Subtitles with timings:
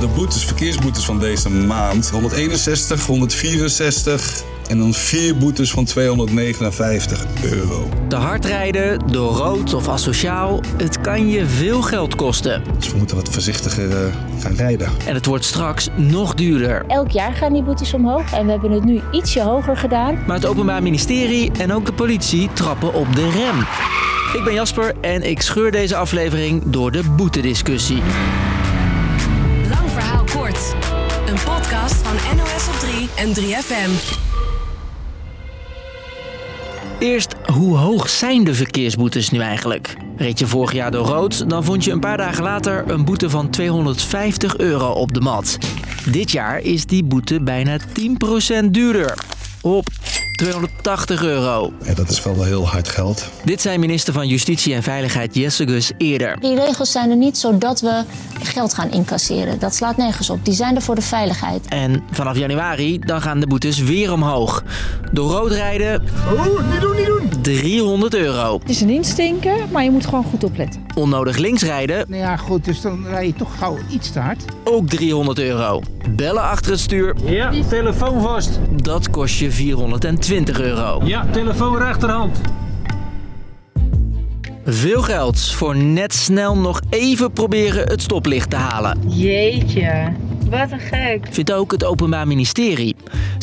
[0.00, 2.10] De boetes, verkeersboetes van deze maand.
[2.10, 7.88] 161, 164 en dan vier boetes van 259 euro.
[8.08, 12.62] Te hard rijden, door rood of asociaal, het kan je veel geld kosten.
[12.78, 14.88] Dus we moeten wat voorzichtiger uh, gaan rijden.
[15.06, 16.84] En het wordt straks nog duurder.
[16.86, 20.18] Elk jaar gaan die boetes omhoog en we hebben het nu ietsje hoger gedaan.
[20.26, 23.58] Maar het Openbaar Ministerie en ook de politie trappen op de rem.
[24.38, 28.02] Ik ben Jasper en ik scheur deze aflevering door de boetediscussie.
[30.30, 30.74] Kort.
[31.26, 33.90] Een podcast van NOS op 3 en 3FM.
[36.98, 39.96] Eerst, hoe hoog zijn de verkeersboetes nu eigenlijk?
[40.16, 43.30] Reed je vorig jaar door rood, dan vond je een paar dagen later een boete
[43.30, 45.58] van 250 euro op de mat.
[46.10, 47.84] Dit jaar is die boete bijna 10%
[48.70, 49.18] duurder.
[49.60, 49.86] Op
[50.36, 51.72] 280 euro.
[51.84, 53.30] Ja, dat is wel heel hard geld.
[53.44, 56.40] Dit zei minister van Justitie en Veiligheid Jesse Gus eerder.
[56.40, 58.02] Die regels zijn er niet zodat we
[58.42, 59.58] geld gaan incasseren.
[59.58, 60.44] Dat slaat nergens op.
[60.44, 61.66] Die zijn er voor de veiligheid.
[61.68, 64.62] En vanaf januari dan gaan de boetes weer omhoog.
[65.12, 66.02] Door rood rijden...
[66.32, 67.42] Oh, niet doen, niet doen!
[67.42, 68.58] 300 euro.
[68.58, 70.86] Het is een instinker, maar je moet gewoon goed opletten.
[70.94, 72.04] Onnodig links rijden...
[72.08, 74.44] Nou ja, goed, dus dan rij je toch gauw iets te hard.
[74.64, 75.82] Ook 300 euro.
[76.10, 77.14] Bellen achter het stuur...
[77.24, 78.58] Ja, telefoon vast.
[78.82, 79.50] Dat kost je
[80.26, 81.00] 420 euro.
[81.04, 82.40] Ja, telefoon rechterhand.
[84.64, 88.98] Veel geld voor net snel nog even proberen het stoplicht te halen.
[89.08, 90.12] Jeetje.
[90.50, 91.26] Wat een gek.
[91.30, 92.95] Vindt ook het Openbaar Ministerie.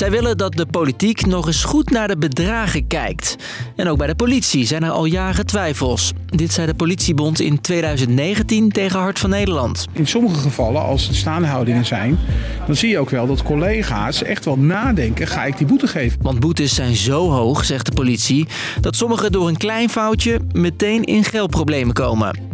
[0.00, 3.36] Zij willen dat de politiek nog eens goed naar de bedragen kijkt.
[3.76, 6.12] En ook bij de politie zijn er al jaren twijfels.
[6.26, 9.86] Dit zei de politiebond in 2019 tegen Hart van Nederland.
[9.92, 12.18] In sommige gevallen, als er staanhoudingen zijn,
[12.66, 16.18] dan zie je ook wel dat collega's echt wel nadenken: ga ik die boete geven?
[16.22, 18.46] Want boetes zijn zo hoog, zegt de politie,
[18.80, 22.49] dat sommigen door een klein foutje meteen in geldproblemen komen.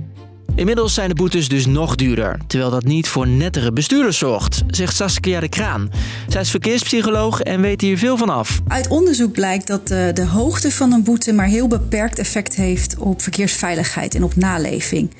[0.56, 4.96] Inmiddels zijn de boetes dus nog duurder, terwijl dat niet voor nettere bestuurders zorgt, zegt
[4.96, 5.90] Saskia de Kraan.
[6.28, 8.60] Zij is verkeerspsycholoog en weet hier veel van af.
[8.68, 12.96] Uit onderzoek blijkt dat de, de hoogte van een boete maar heel beperkt effect heeft
[12.98, 15.11] op verkeersveiligheid en op naleving.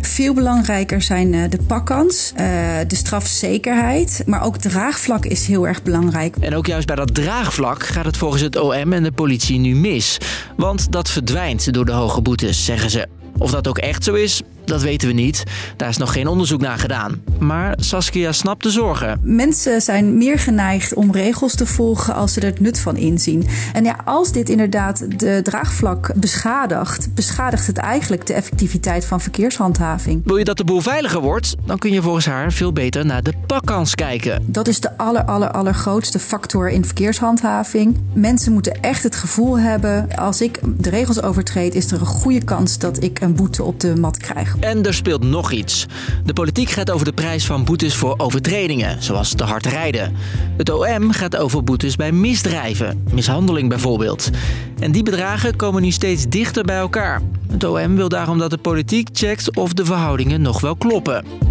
[0.00, 2.46] Veel belangrijker zijn eh, de pakkans, eh,
[2.86, 6.36] de strafzekerheid, maar ook draagvlak is heel erg belangrijk.
[6.40, 9.74] En ook juist bij dat draagvlak gaat het volgens het OM en de politie nu
[9.74, 10.18] mis.
[10.56, 13.06] Want dat verdwijnt door de hoge boetes, zeggen ze.
[13.38, 15.42] Of dat ook echt zo is, dat weten we niet.
[15.76, 17.22] Daar is nog geen onderzoek naar gedaan.
[17.38, 19.20] Maar Saskia snapt de zorgen.
[19.22, 23.46] Mensen zijn meer geneigd om regels te volgen als ze er het nut van inzien.
[23.72, 30.20] En ja, als dit inderdaad de draagvlak beschadigt, beschadigt het eigenlijk de effectiviteit van verkeershandhaving.
[30.24, 33.22] Wil je dat de boel veiliger wordt, dan kun je volgens haar veel beter naar
[33.22, 34.44] de pakkans kijken.
[34.46, 38.00] Dat is de aller, aller, allergrootste factor in verkeershandhaving.
[38.12, 42.44] Mensen moeten echt het gevoel hebben: als ik de regels overtreed, is er een goede
[42.44, 44.55] kans dat ik een boete op de mat krijg.
[44.60, 45.86] En er speelt nog iets.
[46.24, 50.16] De politiek gaat over de prijs van boetes voor overtredingen, zoals te hard rijden.
[50.56, 54.30] Het OM gaat over boetes bij misdrijven, mishandeling bijvoorbeeld.
[54.78, 57.22] En die bedragen komen nu steeds dichter bij elkaar.
[57.50, 61.45] Het OM wil daarom dat de politiek checkt of de verhoudingen nog wel kloppen.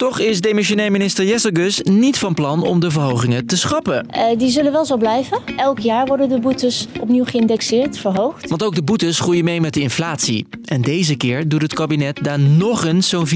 [0.00, 4.06] Toch is demissionair minister Jesse Gus niet van plan om de verhogingen te schrappen.
[4.16, 5.38] Uh, die zullen wel zo blijven.
[5.56, 8.48] Elk jaar worden de boetes opnieuw geïndexeerd, verhoogd.
[8.48, 10.46] Want ook de boetes groeien mee met de inflatie.
[10.64, 13.30] En deze keer doet het kabinet daar nog eens zo'n 4%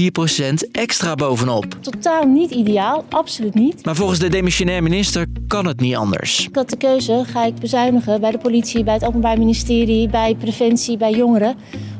[0.71, 1.65] extra bovenop.
[1.81, 3.85] Totaal niet ideaal, absoluut niet.
[3.85, 6.47] Maar volgens de demissionair minister kan het niet anders.
[6.47, 10.35] Ik had de keuze, ga ik bezuinigen bij de politie, bij het Openbaar Ministerie, bij
[10.39, 11.55] preventie, bij jongeren.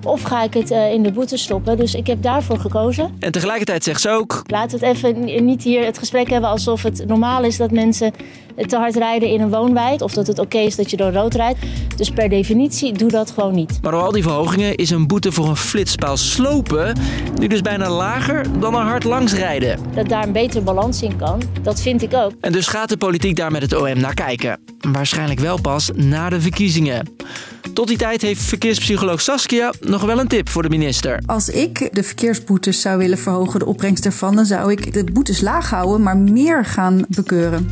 [0.06, 1.78] Of ga ik het uh, in de boete stoppen?
[1.78, 3.16] Dus ik heb daarvoor gekozen.
[3.20, 4.42] En tegelijkertijd zegt ze ook...
[4.48, 8.14] Laten we het even niet hier het gesprek hebben alsof het normaal is dat mensen
[8.56, 10.02] te hard rijden in een woonwijk.
[10.02, 11.60] Of dat het oké is dat je door rood rijdt.
[11.96, 13.80] Dus per definitie doe dat gewoon niet.
[13.82, 16.98] Maar door al die verhogingen is een boete voor een flitspaal slopen
[17.40, 19.80] nu dus bijna lager dan een hard langs rijden.
[19.94, 22.32] Dat daar een betere balans in kan, dat vind ik ook.
[22.42, 24.60] En dus gaat de politiek daar met het OM naar kijken.
[24.92, 27.08] Waarschijnlijk wel pas na de verkiezingen.
[27.74, 31.20] Tot die tijd heeft verkeerspsycholoog Saskia nog wel een tip voor de minister.
[31.26, 35.42] Als ik de verkeersboetes zou willen verhogen, de opbrengst ervan, dan zou ik de boetes
[35.42, 37.70] laag houden, maar meer gaan bekeuren.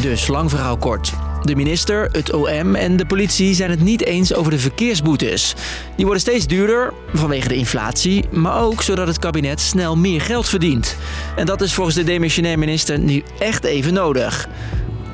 [0.00, 1.12] Dus lang verhaal kort.
[1.42, 5.54] De minister, het OM en de politie zijn het niet eens over de verkeersboetes.
[5.96, 10.48] Die worden steeds duurder vanwege de inflatie, maar ook zodat het kabinet snel meer geld
[10.48, 10.96] verdient.
[11.36, 14.48] En dat is volgens de demissionair minister nu echt even nodig.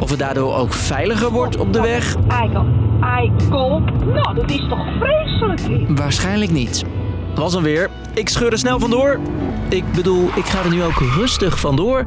[0.01, 2.17] Of het daardoor ook veiliger wordt op de weg?
[2.29, 3.81] Eikel.
[4.05, 5.99] Nou, dat is toch vreselijk?
[5.99, 6.85] Waarschijnlijk niet.
[7.35, 7.91] Was hem weer.
[8.15, 9.21] Ik scheur er snel vandoor.
[9.69, 12.05] Ik bedoel, ik ga er nu ook rustig vandoor.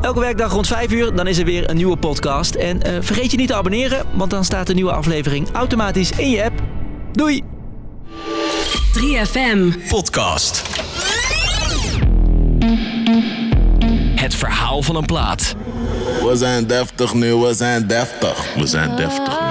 [0.00, 2.54] Elke werkdag rond 5 uur, dan is er weer een nieuwe podcast.
[2.54, 6.30] En uh, vergeet je niet te abonneren, want dan staat de nieuwe aflevering automatisch in
[6.30, 6.62] je app.
[7.12, 7.42] Doei!
[8.98, 9.88] 3FM.
[9.88, 10.62] Podcast.
[14.14, 15.56] Het verhaal van een plaat.
[16.06, 18.54] We zijn deftig nu, we zijn deftig.
[18.54, 19.46] We zijn deftig nu.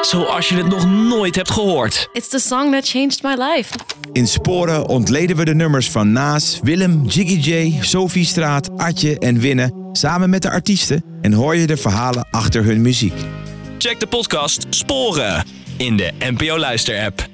[0.00, 2.08] Zoals je het nog nooit hebt gehoord.
[2.12, 3.74] It's the song that changed my life.
[4.12, 9.38] In Sporen ontleden we de nummers van Naas, Willem, Jiggy J, Sophie Straat, Atje en
[9.38, 13.14] Winne samen met de artiesten en hoor je de verhalen achter hun muziek.
[13.78, 15.44] Check de podcast Sporen
[15.76, 17.33] in de NPO Luister app.